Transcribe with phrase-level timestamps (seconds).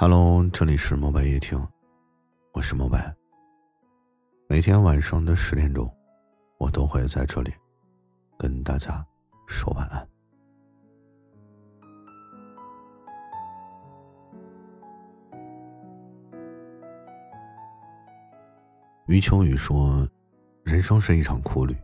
[0.00, 1.60] Hello，这里是墨白夜听，
[2.52, 3.12] 我是墨白。
[4.48, 5.92] 每天晚上的十点钟，
[6.56, 7.52] 我都会在这里
[8.38, 9.04] 跟大家
[9.48, 10.08] 说晚安。
[19.08, 20.08] 余秋雨说
[20.62, 21.76] ：“人生是一场苦旅。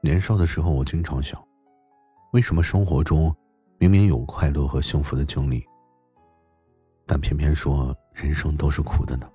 [0.00, 1.40] 年少的时候，我经常想，
[2.32, 3.32] 为什么生活中
[3.78, 5.64] 明明有快乐和幸福的经历，
[7.12, 9.30] 但偏偏说人生都是苦的呢？”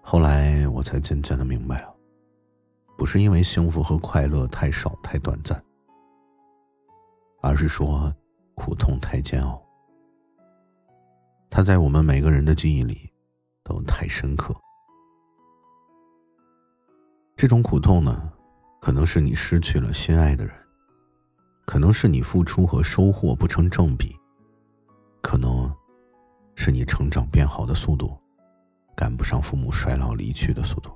[0.00, 1.92] 后来我才渐渐的明白啊，
[2.96, 5.62] 不是因为幸福和快乐太少太短暂，
[7.42, 8.10] 而是说
[8.54, 9.62] 苦痛太煎熬，
[11.50, 13.10] 它在我们每个人的记忆里。
[13.62, 14.54] 都太深刻。
[17.34, 18.30] 这种苦痛呢，
[18.78, 20.54] 可能是你失去了心爱的人，
[21.64, 24.14] 可能是你付出和收获不成正比，
[25.24, 25.74] 可能
[26.54, 28.14] 是你成长变好的速度
[28.94, 30.92] 赶不上父母衰老离去的速度。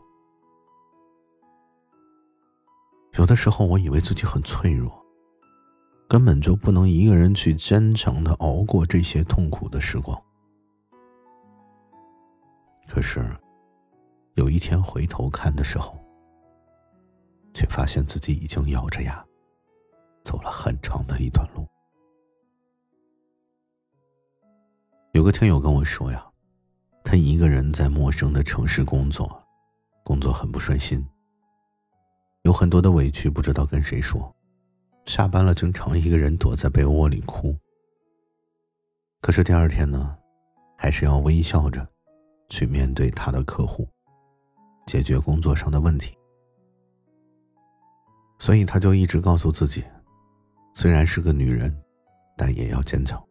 [3.15, 5.03] 有的时候，我以为自己很脆弱，
[6.07, 10.23] 根本就不能一个人去坚强的熬过这些痛苦的时光。
[12.87, 13.35] 可是，
[14.35, 15.99] 有一天回头看的时候，
[17.55, 19.25] 却发现自己已经咬着牙
[20.23, 21.67] 走了很长的一段路。
[25.13, 26.25] 有个听友跟我说呀，
[27.05, 29.43] 他一个人在陌生的城市工作，
[30.05, 31.05] 工作很不顺心，
[32.43, 34.35] 有很多的委屈不知道跟谁说，
[35.07, 37.57] 下班了经常一个人躲在被窝里哭。
[39.21, 40.17] 可是第二天呢，
[40.77, 41.87] 还是要微笑着。
[42.51, 43.87] 去面对他的客户，
[44.87, 46.17] 解决工作上的问题，
[48.39, 49.85] 所以他就一直告诉自己，
[50.73, 51.79] 虽然是个女人，
[52.39, 53.23] 但也要坚强。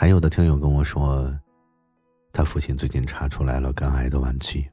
[0.00, 1.36] 还有的听友跟我说，
[2.32, 4.64] 他父亲最近查出来了肝癌的晚期，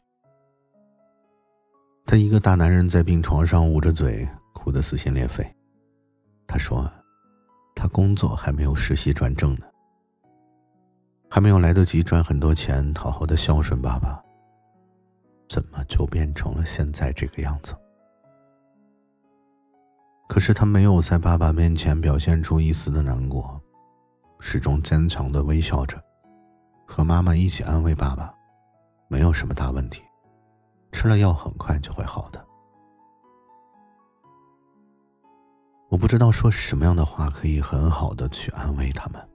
[2.06, 5.44] 他一个大男人在病床上捂着嘴哭得撕心裂肺。
[6.46, 6.88] 他说，
[7.74, 9.66] 他工作还没有实习转正呢。
[11.28, 14.24] 还没有来得及赚很多钱，好好的孝顺爸爸，
[15.50, 17.74] 怎么就变成了现在这个样子？
[20.30, 23.60] 可是他没有在爸爸面前表现出一丝的难过，
[24.40, 26.02] 始终坚强的微笑着，
[26.86, 28.34] 和妈妈一起安慰爸爸
[29.10, 30.02] ：“没有什么大问题，
[30.92, 32.46] 吃了药很快就会好的。”
[35.90, 39.30] 我不知道说什么样的话可以很好的去安慰他们。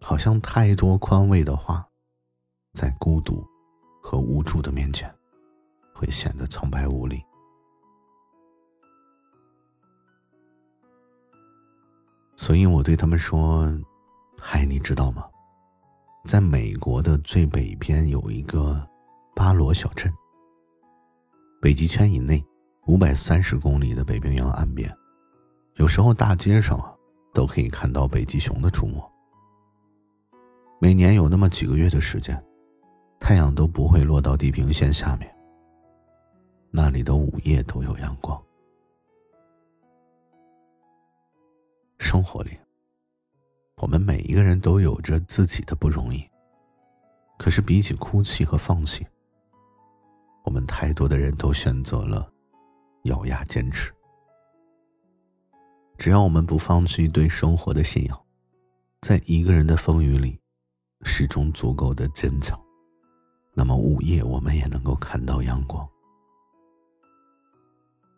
[0.00, 1.86] 好像太多宽慰的话，
[2.74, 3.44] 在孤独
[4.02, 5.12] 和无助的面前，
[5.94, 7.22] 会显得苍白无力。
[12.36, 13.72] 所以我对他们说
[14.40, 15.24] ：“嗨，你知道吗？
[16.26, 18.86] 在美国的最北边有一个
[19.34, 20.12] 巴罗小镇，
[21.60, 22.44] 北极圈以内
[22.86, 24.90] 五百三十公里的北冰洋岸边，
[25.76, 26.92] 有时候大街上啊
[27.32, 28.94] 都可以看到北极熊的出没。”
[30.80, 32.42] 每年有那么几个月的时间，
[33.20, 35.34] 太阳都不会落到地平线下面。
[36.70, 38.38] 那里的午夜都有阳光。
[42.14, 42.56] 生活里，
[43.78, 46.24] 我们每一个人都有着自己的不容易。
[47.36, 49.04] 可是比起哭泣和放弃，
[50.44, 52.30] 我们太多的人都选择了
[53.06, 53.92] 咬牙坚持。
[55.98, 58.16] 只要我们不放弃对生活的信仰，
[59.02, 60.38] 在一个人的风雨里。
[61.02, 62.56] 始终足够的坚强，
[63.54, 65.86] 那么午夜我们也能够看到阳光。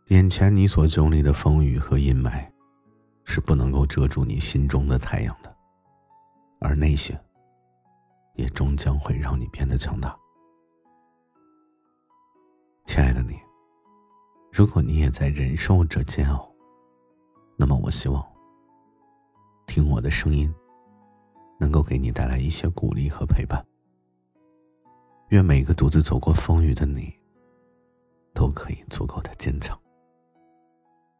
[0.09, 2.47] 眼前你所经历的风雨和阴霾，
[3.36, 5.56] 是不能够遮住你心中的太阳的，
[6.59, 7.12] 而那些，
[8.33, 10.18] 也终将会让你变得强大。
[12.86, 13.38] 亲爱的你，
[14.50, 16.50] 如果你也在忍受着煎熬，
[17.59, 18.27] 那么我希望，
[19.66, 20.50] 听我的声音。
[21.60, 23.62] 能够给你带来一些鼓励和陪伴。
[25.28, 27.15] 愿每个独自走过风雨的你，
[28.32, 29.78] 都可以足够的坚强。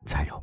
[0.06, 0.42] 加油！